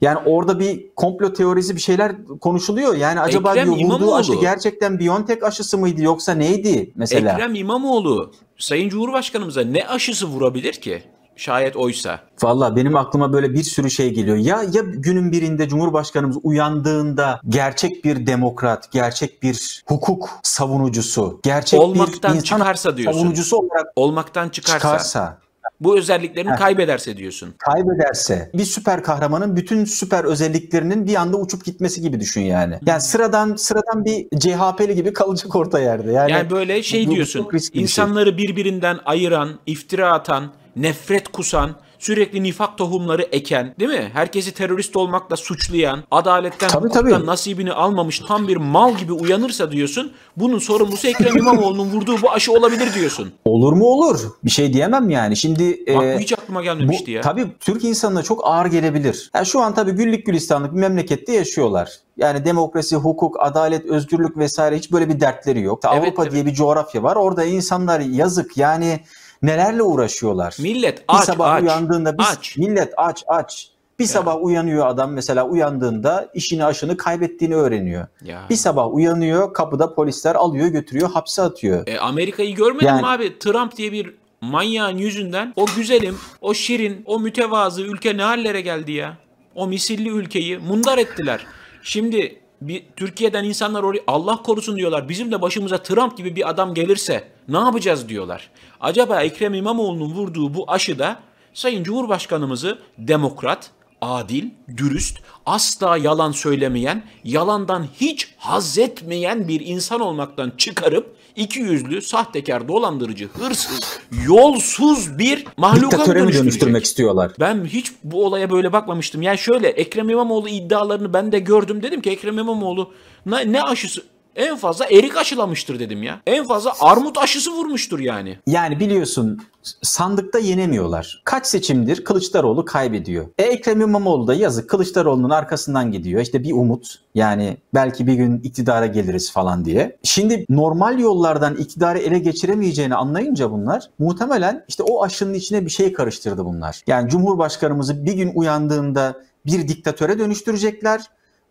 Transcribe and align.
Yani 0.00 0.18
orada 0.26 0.60
bir 0.60 0.90
komplo 0.96 1.32
teorisi 1.32 1.76
bir 1.76 1.80
şeyler 1.80 2.12
konuşuluyor. 2.40 2.94
Yani 2.94 3.20
acaba 3.20 3.50
Ekrem 3.50 3.66
diyor 3.66 3.78
İmamoğlu. 3.78 4.14
aşı 4.14 4.34
gerçekten 4.34 4.98
Biontech 4.98 5.42
aşısı 5.44 5.78
mıydı 5.78 6.02
yoksa 6.02 6.32
neydi 6.32 6.92
mesela? 6.94 7.32
Ekrem 7.32 7.54
İmamoğlu 7.54 8.32
Sayın 8.58 8.88
Cumhurbaşkanımıza 8.88 9.60
ne 9.60 9.86
aşısı 9.88 10.26
vurabilir 10.26 10.72
ki? 10.72 11.02
Şayet 11.36 11.76
oysa. 11.76 12.20
Valla 12.42 12.76
benim 12.76 12.96
aklıma 12.96 13.32
böyle 13.32 13.54
bir 13.54 13.62
sürü 13.62 13.90
şey 13.90 14.14
geliyor. 14.14 14.36
Ya 14.36 14.62
ya 14.72 14.82
günün 14.84 15.32
birinde 15.32 15.68
Cumhurbaşkanımız 15.68 16.36
uyandığında 16.42 17.40
gerçek 17.48 18.04
bir 18.04 18.26
demokrat, 18.26 18.92
gerçek 18.92 19.42
bir 19.42 19.82
hukuk 19.86 20.30
savunucusu, 20.42 21.40
gerçek 21.42 21.80
Olmaktan 21.80 22.32
bir 22.32 22.36
insan 22.36 22.58
çıkarsa 22.58 22.96
diyorsun. 22.96 23.20
savunucusu 23.20 23.56
olarak 23.56 23.86
Olmaktan 23.96 24.48
çıkarsa, 24.48 24.78
çıkarsa, 24.78 25.38
bu 25.80 25.98
özelliklerini 25.98 26.50
Heh. 26.50 26.56
kaybederse 26.56 27.16
diyorsun. 27.16 27.54
kaybederse 27.58 28.50
bir 28.54 28.64
süper 28.64 29.02
kahramanın 29.02 29.56
bütün 29.56 29.84
süper 29.84 30.24
özelliklerinin 30.24 31.06
bir 31.06 31.14
anda 31.14 31.36
uçup 31.36 31.64
gitmesi 31.64 32.00
gibi 32.00 32.20
düşün 32.20 32.40
yani. 32.40 32.78
Yani 32.86 33.00
sıradan 33.00 33.56
sıradan 33.56 34.04
bir 34.04 34.38
CHP'li 34.38 34.94
gibi 34.94 35.12
kalacak 35.12 35.56
orta 35.56 35.80
yerde. 35.80 36.12
Yani, 36.12 36.32
Yani 36.32 36.50
böyle 36.50 36.82
şey 36.82 37.10
diyorsun. 37.10 37.48
şey. 37.50 37.82
insanları 37.82 38.38
birbirinden 38.38 38.98
ayıran, 39.04 39.58
iftira 39.66 40.12
atan, 40.12 40.52
nefret 40.76 41.28
kusan, 41.28 41.76
sürekli 41.98 42.42
nifak 42.42 42.78
tohumları 42.78 43.22
eken, 43.22 43.74
değil 43.80 43.90
mi? 43.90 44.10
Herkesi 44.12 44.54
terörist 44.54 44.96
olmakla 44.96 45.36
suçlayan, 45.36 46.04
adaletten, 46.10 46.68
Tabii, 46.68 46.88
tabii. 46.88 47.26
nasibini 47.26 47.72
almamış 47.72 48.18
tam 48.28 48.48
bir 48.48 48.56
mal 48.56 48.96
gibi 48.96 49.12
uyanırsa 49.12 49.72
diyorsun. 49.72 50.12
Bunun 50.36 50.58
sorumlusu 50.58 51.08
Ekrem 51.08 51.36
İmamoğlu'nun 51.36 51.90
vurduğu 51.90 52.22
bu 52.22 52.30
aşı 52.32 52.52
olabilir 52.52 52.94
diyorsun. 52.94 53.32
Olur 53.44 53.72
mu 53.72 53.84
olur. 53.86 54.20
Bir 54.44 54.50
şey 54.50 54.72
diyemem 54.72 55.10
yani. 55.10 55.36
Şimdi 55.36 55.80
Bak 55.94 56.04
e, 56.04 56.14
bu 56.16 56.20
hiç 56.20 56.32
aklıma 56.32 56.60
Bu 56.60 56.64
gelmemişti 56.64 57.10
ya. 57.10 57.20
tabii 57.20 57.46
Türk 57.60 57.84
insanına 57.84 58.22
çok 58.22 58.46
ağır 58.46 58.66
gelebilir. 58.66 59.30
Yani 59.34 59.46
şu 59.46 59.60
an 59.60 59.74
tabii 59.74 59.92
güllük 59.92 60.26
gülistanlık 60.26 60.74
bir 60.74 60.80
memlekette 60.80 61.32
yaşıyorlar. 61.32 61.90
Yani 62.16 62.44
demokrasi, 62.44 62.96
hukuk, 62.96 63.36
adalet, 63.40 63.86
özgürlük 63.86 64.36
vesaire 64.38 64.76
hiç 64.76 64.92
böyle 64.92 65.08
bir 65.08 65.20
dertleri 65.20 65.60
yok. 65.60 65.80
Evet, 65.84 66.02
Avrupa 66.02 66.22
evet. 66.22 66.32
diye 66.32 66.46
bir 66.46 66.54
coğrafya 66.54 67.02
var. 67.02 67.16
Orada 67.16 67.44
insanlar 67.44 68.00
yazık 68.00 68.56
yani 68.56 69.00
nelerle 69.42 69.82
uğraşıyorlar. 69.82 70.56
Millet 70.60 70.98
bir 70.98 71.04
aç 71.08 71.24
sabah 71.24 71.52
aç. 71.52 71.62
uyandığında 71.62 72.18
biz 72.18 72.26
aç. 72.38 72.56
millet 72.56 72.92
aç 72.96 73.24
aç. 73.28 73.68
Bir 73.98 74.04
sabah 74.04 74.42
uyanıyor 74.44 74.86
adam 74.86 75.12
mesela 75.12 75.46
uyandığında 75.48 76.30
işini 76.34 76.64
aşını 76.64 76.96
kaybettiğini 76.96 77.54
öğreniyor. 77.54 78.06
Ya. 78.24 78.46
Bir 78.50 78.56
sabah 78.56 78.94
uyanıyor 78.94 79.52
kapıda 79.54 79.94
polisler 79.94 80.34
alıyor 80.34 80.68
götürüyor 80.68 81.10
hapse 81.10 81.42
atıyor. 81.42 81.86
E, 81.86 81.98
Amerika'yı 81.98 82.54
görmedin 82.54 82.86
Yani- 82.86 83.00
mi 83.00 83.06
abi? 83.06 83.38
Trump 83.38 83.76
diye 83.76 83.92
bir 83.92 84.14
manyağın 84.40 84.98
yüzünden 84.98 85.52
o 85.56 85.66
güzelim, 85.76 86.16
o 86.40 86.54
şirin, 86.54 87.02
o 87.06 87.20
mütevazı 87.20 87.82
ülke 87.82 88.16
ne 88.16 88.22
hallere 88.22 88.60
geldi 88.60 88.92
ya? 88.92 89.16
O 89.54 89.66
misilli 89.66 90.08
ülkeyi 90.08 90.58
mundar 90.58 90.98
ettiler. 90.98 91.46
Şimdi 91.82 92.40
bir 92.60 92.84
Türkiye'den 92.96 93.44
insanlar 93.44 93.82
oraya 93.82 94.02
Allah 94.06 94.42
korusun 94.42 94.76
diyorlar. 94.76 95.08
Bizim 95.08 95.32
de 95.32 95.42
başımıza 95.42 95.78
Trump 95.78 96.16
gibi 96.16 96.36
bir 96.36 96.48
adam 96.50 96.74
gelirse 96.74 97.28
ne 97.48 97.58
yapacağız 97.58 98.08
diyorlar. 98.08 98.50
Acaba 98.80 99.22
Ekrem 99.22 99.54
İmamoğlu'nun 99.54 100.14
vurduğu 100.14 100.54
bu 100.54 100.70
aşıda 100.70 101.20
Sayın 101.54 101.84
Cumhurbaşkanımızı 101.84 102.78
demokrat, 102.98 103.70
adil, 104.00 104.44
dürüst, 104.76 105.18
asla 105.46 105.96
yalan 105.96 106.32
söylemeyen, 106.32 107.02
yalandan 107.24 107.86
hiç 108.00 108.34
haz 108.38 108.78
etmeyen 108.78 109.48
bir 109.48 109.60
insan 109.66 110.00
olmaktan 110.00 110.52
çıkarıp 110.56 111.16
iki 111.36 111.60
yüzlü, 111.60 112.02
sahtekar, 112.02 112.68
dolandırıcı, 112.68 113.28
hırsız, 113.28 114.00
yolsuz 114.26 115.18
bir 115.18 115.44
mahluka 115.56 115.90
Diktatöre 115.90 116.22
mi 116.22 116.32
dönüştürmek 116.32 116.84
istiyorlar? 116.84 117.32
Ben 117.40 117.64
hiç 117.64 117.92
bu 118.04 118.24
olaya 118.24 118.50
böyle 118.50 118.72
bakmamıştım. 118.72 119.22
Yani 119.22 119.38
şöyle 119.38 119.68
Ekrem 119.68 120.10
İmamoğlu 120.10 120.48
iddialarını 120.48 121.12
ben 121.12 121.32
de 121.32 121.38
gördüm. 121.38 121.82
Dedim 121.82 122.00
ki 122.00 122.10
Ekrem 122.10 122.38
İmamoğlu 122.38 122.92
ne, 123.26 123.52
ne 123.52 123.62
aşısı? 123.62 124.02
En 124.38 124.56
fazla 124.56 124.86
erik 124.86 125.16
aşılamıştır 125.16 125.78
dedim 125.78 126.02
ya. 126.02 126.20
En 126.26 126.46
fazla 126.46 126.72
armut 126.80 127.18
aşısı 127.18 127.52
vurmuştur 127.52 127.98
yani. 127.98 128.38
Yani 128.46 128.80
biliyorsun 128.80 129.40
sandıkta 129.82 130.38
yenemiyorlar. 130.38 131.22
Kaç 131.24 131.46
seçimdir 131.46 132.04
Kılıçdaroğlu 132.04 132.64
kaybediyor. 132.64 133.26
E 133.38 133.42
Ekrem 133.42 133.80
İmamoğlu 133.80 134.26
da 134.26 134.34
yazık 134.34 134.70
Kılıçdaroğlu'nun 134.70 135.30
arkasından 135.30 135.92
gidiyor. 135.92 136.20
İşte 136.20 136.42
bir 136.42 136.52
umut 136.52 136.94
yani 137.14 137.56
belki 137.74 138.06
bir 138.06 138.14
gün 138.14 138.40
iktidara 138.40 138.86
geliriz 138.86 139.32
falan 139.32 139.64
diye. 139.64 139.96
Şimdi 140.02 140.46
normal 140.48 140.98
yollardan 140.98 141.56
iktidarı 141.56 141.98
ele 141.98 142.18
geçiremeyeceğini 142.18 142.94
anlayınca 142.94 143.50
bunlar 143.50 143.90
muhtemelen 143.98 144.64
işte 144.68 144.82
o 144.82 145.02
aşının 145.04 145.34
içine 145.34 145.64
bir 145.64 145.70
şey 145.70 145.92
karıştırdı 145.92 146.44
bunlar. 146.44 146.82
Yani 146.86 147.10
Cumhurbaşkanımızı 147.10 148.04
bir 148.04 148.12
gün 148.12 148.32
uyandığında 148.34 149.14
bir 149.46 149.68
diktatöre 149.68 150.18
dönüştürecekler 150.18 151.00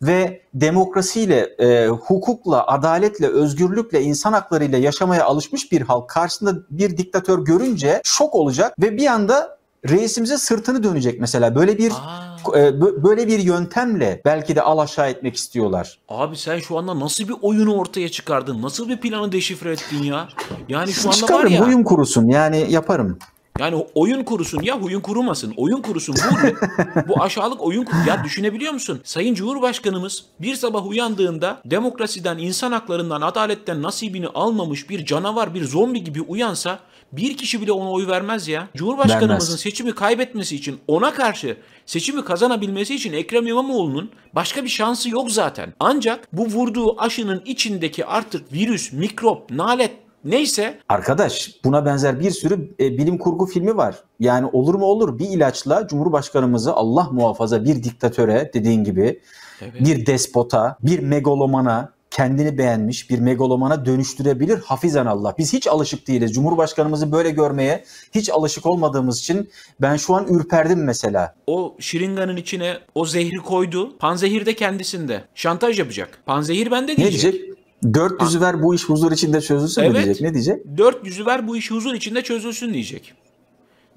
ve 0.01 0.41
demokrasiyle, 0.53 1.39
e, 1.59 1.87
hukukla, 1.87 2.67
adaletle, 2.67 3.27
özgürlükle, 3.27 4.01
insan 4.01 4.33
haklarıyla 4.33 4.77
yaşamaya 4.77 5.25
alışmış 5.25 5.71
bir 5.71 5.81
halk 5.81 6.09
karşısında 6.09 6.53
bir 6.69 6.97
diktatör 6.97 7.39
görünce 7.45 8.01
şok 8.03 8.35
olacak 8.35 8.73
ve 8.79 8.97
bir 8.97 9.07
anda 9.07 9.57
reisimize 9.89 10.37
sırtını 10.37 10.83
dönecek 10.83 11.19
mesela. 11.19 11.55
Böyle 11.55 11.77
bir 11.77 11.91
Aa, 11.91 12.37
e, 12.53 12.59
bö- 12.69 13.03
böyle 13.03 13.27
bir 13.27 13.39
yöntemle 13.39 14.21
belki 14.25 14.55
de 14.55 14.61
al 14.61 14.77
aşağı 14.77 15.09
etmek 15.09 15.35
istiyorlar. 15.35 15.99
abi 16.09 16.37
sen 16.37 16.59
şu 16.59 16.77
anda 16.77 16.99
nasıl 16.99 17.27
bir 17.27 17.35
oyunu 17.41 17.75
ortaya 17.75 18.09
çıkardın? 18.09 18.61
Nasıl 18.61 18.89
bir 18.89 18.97
planı 18.97 19.31
deşifre 19.31 19.71
ettin 19.71 20.03
ya? 20.03 20.27
Yani 20.69 20.91
şu 20.93 21.01
anda 21.01 21.09
var 21.09 21.15
Çıkarım, 21.27 21.53
ya. 21.53 21.65
huyum 21.65 21.83
kurusun 21.83 22.27
yani 22.27 22.65
yaparım. 22.69 23.19
Yani 23.59 23.85
oyun 23.95 24.23
kurusun 24.23 24.61
ya 24.61 24.81
huyun 24.81 25.01
kurumasın. 25.01 25.53
Oyun 25.57 25.81
kurusun. 25.81 26.15
Bu? 26.15 27.07
Bu 27.07 27.23
aşağılık 27.23 27.61
oyun 27.61 27.83
kur. 27.83 27.93
Ya 28.07 28.23
düşünebiliyor 28.23 28.73
musun? 28.73 29.01
Sayın 29.03 29.33
Cumhurbaşkanımız 29.33 30.25
bir 30.39 30.55
sabah 30.55 30.87
uyandığında 30.87 31.61
demokrasiden, 31.65 32.37
insan 32.37 32.71
haklarından, 32.71 33.21
adaletten 33.21 33.81
nasibini 33.81 34.27
almamış 34.27 34.89
bir 34.89 35.05
canavar, 35.05 35.53
bir 35.53 35.63
zombi 35.63 36.03
gibi 36.03 36.21
uyansa 36.21 36.79
bir 37.11 37.37
kişi 37.37 37.61
bile 37.61 37.71
ona 37.71 37.91
oy 37.91 38.07
vermez 38.07 38.47
ya. 38.47 38.67
Cumhurbaşkanımızın 38.75 39.47
Vermez. 39.49 39.61
seçimi 39.61 39.95
kaybetmesi 39.95 40.55
için 40.55 40.79
ona 40.87 41.13
karşı 41.13 41.57
seçimi 41.85 42.25
kazanabilmesi 42.25 42.95
için 42.95 43.13
Ekrem 43.13 43.47
İmamoğlu'nun 43.47 44.11
başka 44.35 44.63
bir 44.63 44.69
şansı 44.69 45.09
yok 45.09 45.31
zaten. 45.31 45.73
Ancak 45.79 46.27
bu 46.33 46.45
vurduğu 46.45 47.01
aşının 47.01 47.41
içindeki 47.45 48.05
artık 48.05 48.53
virüs, 48.53 48.93
mikrop, 48.93 49.51
nalet 49.51 49.91
neyse 50.27 50.79
Arkadaş 50.89 51.51
buna 51.63 51.85
benzer 51.85 52.19
bir 52.19 52.31
sürü 52.31 52.75
e, 52.79 52.97
bilim 52.97 53.17
kurgu 53.17 53.45
filmi 53.45 53.77
var. 53.77 53.95
Yani 54.19 54.45
olur 54.53 54.75
mu 54.75 54.85
olur 54.85 55.19
bir 55.19 55.29
ilaçla 55.29 55.87
Cumhurbaşkanımızı 55.87 56.73
Allah 56.73 57.09
muhafaza 57.11 57.65
bir 57.65 57.83
diktatöre 57.83 58.51
dediğin 58.53 58.83
gibi 58.83 59.19
Evet. 59.61 59.85
bir 59.85 60.05
despota, 60.05 60.77
bir 60.81 60.99
megalomana 60.99 61.91
kendini 62.11 62.57
beğenmiş 62.57 63.09
bir 63.09 63.19
megalomana 63.19 63.85
dönüştürebilir 63.85 64.59
hafizan 64.59 65.05
Allah. 65.05 65.35
Biz 65.37 65.53
hiç 65.53 65.67
alışık 65.67 66.07
değiliz. 66.07 66.33
Cumhurbaşkanımızı 66.33 67.11
böyle 67.11 67.29
görmeye 67.29 67.83
hiç 68.15 68.29
alışık 68.29 68.65
olmadığımız 68.65 69.19
için 69.19 69.49
ben 69.81 69.95
şu 69.95 70.15
an 70.15 70.27
ürperdim 70.27 70.83
mesela. 70.83 71.35
o 71.47 71.75
şırınganın 71.79 72.37
içine 72.37 72.77
o 72.95 73.05
zehri 73.05 73.37
koydu. 73.37 73.97
Panzehir 73.97 74.45
de 74.45 74.55
kendisinde. 74.55 75.23
Şantaj 75.35 75.79
yapacak. 75.79 76.19
Panzehir 76.25 76.71
bende 76.71 76.91
Ne 76.91 76.97
diyecek. 76.97 77.56
Diyecek? 77.83 78.11
400'ü 78.11 78.41
ver 78.41 78.63
bu 78.63 78.75
iş 78.75 78.83
huzur 78.89 79.11
içinde 79.11 79.41
çözülsün 79.41 79.83
mü 79.83 79.89
Evet. 79.89 80.05
diyecek. 80.05 80.21
Ne 80.21 80.33
diyecek? 80.33 80.65
400'ü 80.65 81.25
ver 81.25 81.47
bu 81.47 81.57
iş 81.57 81.71
huzur 81.71 81.93
içinde 81.93 82.21
çözülsün 82.21 82.73
diyecek. 82.73 83.13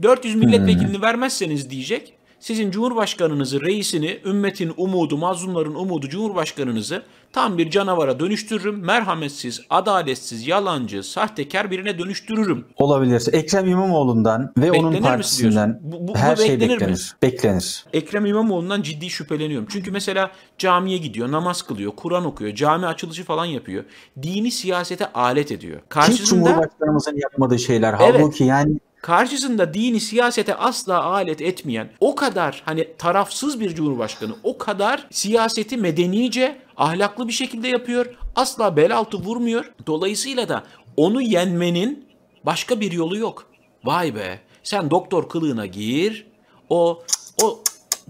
400 0.03 0.35
milletvekilini 0.35 1.03
vermezseniz 1.03 1.71
diyecek. 1.71 2.13
Sizin 2.41 2.71
cumhurbaşkanınızı, 2.71 3.61
reisini, 3.61 4.19
ümmetin 4.25 4.73
umudu, 4.77 5.17
mazlumların 5.19 5.75
umudu 5.75 6.09
cumhurbaşkanınızı 6.09 7.03
tam 7.33 7.59
bir 7.59 7.71
canavara 7.71 8.21
dönüştürürüm. 8.21 8.79
Merhametsiz, 8.85 9.61
adaletsiz, 9.71 10.47
yalancı, 10.47 11.03
sahtekar 11.03 11.71
birine 11.71 11.99
dönüştürürüm. 11.99 12.65
Olabilir. 12.77 13.23
Ekrem 13.33 13.67
İmamoğlu'ndan 13.69 14.53
ve 14.59 14.63
Beklenir 14.63 14.85
onun 14.85 15.03
partisinden? 15.03 15.81
Bu- 15.83 16.09
bu- 16.09 16.09
bu 16.09 16.17
her 16.17 16.37
şey 16.37 16.49
beklenir 16.51 16.75
mi? 16.75 16.81
beklenir. 16.81 17.15
Beklenir. 17.23 17.85
Ekrem 17.93 18.27
İmamoğlu'ndan 18.27 18.83
ciddi 18.83 19.11
şüpheleniyorum. 19.11 19.69
Çünkü 19.71 19.91
mesela 19.91 20.31
camiye 20.59 20.99
gidiyor, 20.99 21.33
namaz 21.33 21.63
kılıyor, 21.63 21.93
Kur'an 21.97 22.25
okuyor, 22.25 22.55
cami 22.55 22.87
açılışı 22.87 23.25
falan 23.25 23.45
yapıyor. 23.45 23.85
Dini 24.23 24.51
siyasete 24.51 25.13
alet 25.13 25.53
ediyor. 25.53 25.77
Hiç 25.77 25.89
Karşısında 25.89 26.49
Cumhurbaşkanımızın 26.49 27.17
yapmadığı 27.17 27.59
şeyler. 27.59 27.95
Evet. 28.01 28.15
Halbuki 28.21 28.45
yani 28.45 28.79
karşısında 29.03 29.75
dini 29.75 30.01
siyasete 30.01 30.55
asla 30.55 31.05
alet 31.05 31.41
etmeyen, 31.41 31.91
o 32.01 32.15
kadar 32.15 32.63
hani 32.65 32.89
tarafsız 32.99 33.61
bir 33.61 33.75
cumhurbaşkanı, 33.75 34.35
o 34.43 34.59
kadar 34.59 35.07
siyaseti 35.11 35.77
medenice, 35.77 36.59
ahlaklı 36.77 37.29
bir 37.29 37.33
şekilde 37.33 37.69
yapıyor. 37.69 38.07
Asla 38.37 38.77
bel 38.77 38.97
altı 38.97 39.19
vurmuyor. 39.19 39.73
Dolayısıyla 39.87 40.49
da 40.49 40.65
onu 40.97 41.23
yenmenin 41.23 42.09
başka 42.45 42.81
bir 42.81 42.93
yolu 42.93 43.17
yok. 43.17 43.47
Vay 43.85 44.15
be. 44.15 44.41
Sen 44.63 44.91
doktor 44.91 45.29
kılığına 45.29 45.67
gir. 45.67 46.27
O 46.69 47.03
o 47.43 47.61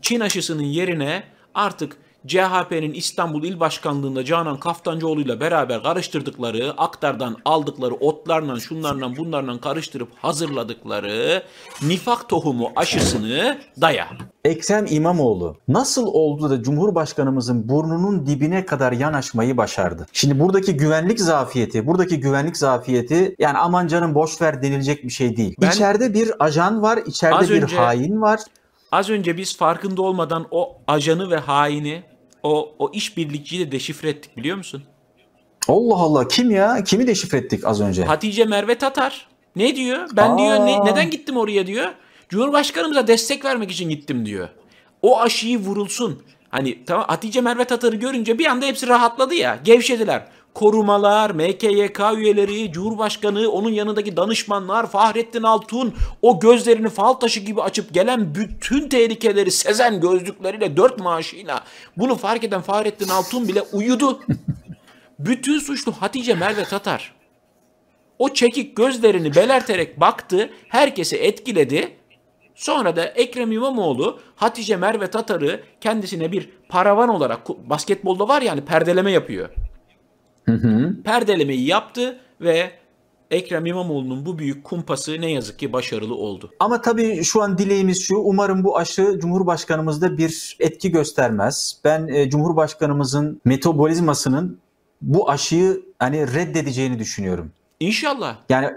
Çin 0.03 0.21
aşısının 0.21 0.63
yerine 0.63 1.23
artık 1.55 1.97
CHP'nin 2.27 2.93
İstanbul 2.95 3.45
İl 3.45 3.61
Başkanlığı'nda 3.61 4.25
Canan 4.25 4.61
Kaftancıoğlu'yla 4.61 5.41
beraber 5.41 5.83
karıştırdıkları, 5.83 6.75
aktardan 6.79 7.37
aldıkları 7.45 7.95
otlarla, 7.95 8.61
şunlarla, 8.61 9.17
bunlarla 9.17 9.61
karıştırıp 9.61 10.09
hazırladıkları 10.23 11.43
nifak 11.83 12.29
tohumu 12.29 12.73
aşısını 12.77 13.59
daya. 13.81 14.09
Ekrem 14.45 14.87
İmamoğlu 14.91 15.57
nasıl 15.69 16.07
oldu 16.07 16.51
da 16.51 16.63
Cumhurbaşkanımızın 16.63 17.69
burnunun 17.69 18.27
dibine 18.27 18.67
kadar 18.67 18.93
yanaşmayı 18.93 19.57
başardı? 19.57 20.07
Şimdi 20.13 20.41
buradaki 20.41 20.77
güvenlik 20.77 21.21
zafiyeti, 21.21 21.87
buradaki 21.87 22.21
güvenlik 22.21 22.57
zafiyeti 22.57 23.35
yani 23.39 23.59
aman 23.59 23.87
canım 23.87 24.15
boş 24.15 24.43
ver 24.43 24.63
denilecek 24.63 25.05
bir 25.05 25.11
şey 25.11 25.37
değil. 25.37 25.55
Ben- 25.61 25.71
içeride 25.71 26.15
bir 26.15 26.45
ajan 26.45 26.83
var, 26.83 26.99
içeride 27.07 27.49
bir 27.49 27.63
önce- 27.63 27.77
hain 27.77 28.21
var. 28.21 28.41
Az 28.93 29.11
önce 29.11 29.37
biz 29.37 29.57
farkında 29.57 30.03
olmadan 30.03 30.47
o 30.51 30.77
ajanı 30.87 31.31
ve 31.31 31.37
haini, 31.37 32.03
o, 32.43 32.75
o 32.79 32.91
işbirlikçiyi 32.93 33.67
de 33.67 33.73
deşifre 33.73 34.09
ettik 34.09 34.37
biliyor 34.37 34.57
musun? 34.57 34.83
Allah 35.69 35.95
Allah 35.95 36.29
kim 36.29 36.51
ya? 36.51 36.85
Kimi 36.85 37.07
deşifre 37.07 37.39
ettik 37.39 37.67
az 37.67 37.81
önce? 37.81 38.05
Hatice 38.05 38.45
Merve 38.45 38.79
Tatar. 38.79 39.29
Ne 39.57 39.77
diyor? 39.77 40.09
Ben 40.13 40.31
Aa. 40.31 40.39
diyor 40.39 40.67
ne, 40.67 40.85
neden 40.85 41.11
gittim 41.11 41.37
oraya 41.37 41.67
diyor. 41.67 41.89
Cumhurbaşkanımıza 42.29 43.07
destek 43.07 43.45
vermek 43.45 43.71
için 43.71 43.89
gittim 43.89 44.27
diyor. 44.27 44.49
O 45.03 45.21
aşıyı 45.21 45.59
vurulsun. 45.59 46.23
Hani 46.49 46.85
tamam 46.85 47.05
Hatice 47.09 47.41
Merve 47.41 47.65
Tatar'ı 47.65 47.97
görünce 47.97 48.39
bir 48.39 48.47
anda 48.47 48.67
hepsi 48.67 48.89
rahatladı 48.89 49.35
ya. 49.35 49.59
Gevşediler. 49.65 50.29
Korumalar, 50.55 51.31
MKYK 51.31 52.01
üyeleri, 52.17 52.73
Cumhurbaşkanı, 52.73 53.51
onun 53.51 53.71
yanındaki 53.71 54.17
danışmanlar, 54.17 54.91
Fahrettin 54.91 55.43
Altun 55.43 55.95
o 56.23 56.41
gözlerini 56.41 56.89
fal 56.89 57.13
taşı 57.13 57.41
gibi 57.41 57.63
açıp 57.63 57.95
gelen 57.95 58.35
bütün 58.35 58.89
tehlikeleri 58.89 59.51
sezen 59.51 60.01
gözlükleriyle 60.01 60.77
dört 60.77 60.99
maaşıyla 60.99 61.65
bunu 61.97 62.17
fark 62.17 62.45
eden 62.45 62.61
Fahrettin 62.61 63.09
Altun 63.09 63.49
bile 63.49 63.63
uyudu. 63.73 64.21
bütün 65.19 65.59
suçlu 65.59 65.93
Hatice 65.93 66.35
Merve 66.35 66.65
Tatar. 66.65 67.15
O 68.19 68.35
çekik 68.35 68.77
gözlerini 68.77 69.35
belerterek 69.35 70.01
baktı, 70.01 70.51
herkesi 70.69 71.17
etkiledi. 71.17 71.97
Sonra 72.55 72.97
da 72.97 73.05
Ekrem 73.05 73.53
İmamoğlu 73.53 74.21
Hatice 74.37 74.77
Merve 74.77 75.07
Tatar'ı 75.07 75.61
kendisine 75.81 76.33
bir 76.33 76.51
paravan 76.69 77.09
olarak 77.09 77.49
basketbolda 77.49 78.29
var 78.29 78.43
yani 78.43 78.65
perdeleme 78.65 79.13
yapıyor. 79.13 79.49
Perdelemeyi 81.05 81.67
yaptı 81.67 82.19
ve 82.41 82.71
Ekrem 83.31 83.67
İmamoğlu'nun 83.67 84.27
bu 84.27 84.39
büyük 84.39 84.65
kumpası 84.65 85.21
ne 85.21 85.31
yazık 85.31 85.59
ki 85.59 85.73
başarılı 85.73 86.15
oldu. 86.15 86.51
Ama 86.61 86.81
tabii 86.81 87.25
şu 87.25 87.43
an 87.43 87.59
dileğimiz 87.59 88.03
şu. 88.03 88.17
Umarım 88.17 88.65
bu 88.65 88.79
aşı 88.79 89.19
Cumhurbaşkanımızda 89.21 90.19
bir 90.19 90.57
etki 90.61 90.91
göstermez. 90.91 91.81
Ben 91.85 92.09
e, 92.09 92.31
Cumhurbaşkanımızın 92.31 93.41
metabolizmasının 93.45 94.59
bu 95.03 95.31
aşıyı 95.31 95.83
hani 95.99 96.35
reddedeceğini 96.35 96.99
düşünüyorum. 96.99 97.53
İnşallah. 97.81 98.37
Yani 98.49 98.69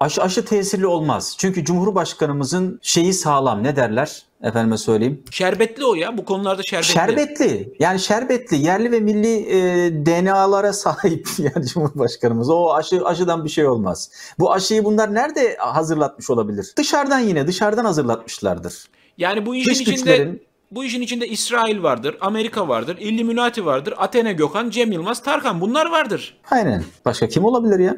aşı 0.00 0.22
aşı 0.22 0.44
tesirli 0.44 0.86
olmaz. 0.86 1.34
Çünkü 1.38 1.64
Cumhurbaşkanımızın 1.64 2.78
şeyi 2.82 3.12
sağlam. 3.12 3.62
Ne 3.62 3.76
derler? 3.76 4.22
Efendime 4.42 4.78
söyleyeyim. 4.78 5.24
Şerbetli 5.30 5.84
o 5.84 5.94
ya. 5.94 6.18
Bu 6.18 6.24
konularda 6.24 6.62
şerbetli. 6.62 6.92
Şerbetli. 6.92 7.74
Yani 7.78 8.00
şerbetli. 8.00 8.56
Yerli 8.56 8.92
ve 8.92 9.00
milli 9.00 9.36
e, 9.36 9.90
DNA'lara 10.06 10.72
sahip 10.72 11.28
yani 11.38 11.66
Cumhurbaşkanımız. 11.66 12.50
O 12.50 12.74
aşı 12.74 13.04
aşıdan 13.04 13.44
bir 13.44 13.50
şey 13.50 13.66
olmaz. 13.66 14.10
Bu 14.38 14.52
aşıyı 14.52 14.84
bunlar 14.84 15.14
nerede 15.14 15.56
hazırlatmış 15.56 16.30
olabilir? 16.30 16.72
Dışarıdan 16.76 17.18
yine 17.18 17.46
dışarıdan 17.46 17.84
hazırlatmışlardır. 17.84 18.74
Yani 19.18 19.46
bu 19.46 19.54
işin 19.54 19.70
Dış 19.70 19.80
içinde 19.80 19.96
güçlerin 19.96 20.42
bu 20.70 20.84
işin 20.84 21.02
içinde 21.02 21.28
İsrail 21.28 21.82
vardır, 21.82 22.16
Amerika 22.20 22.68
vardır, 22.68 22.96
Illuminati 23.00 23.66
vardır, 23.66 23.94
Athena 23.96 24.32
Gökhan, 24.32 24.70
Cem 24.70 24.92
Yılmaz, 24.92 25.22
Tarkan 25.22 25.60
bunlar 25.60 25.90
vardır. 25.90 26.40
aynen. 26.50 26.84
Başka 27.04 27.28
kim 27.28 27.44
olabilir 27.44 27.78
ya? 27.78 27.96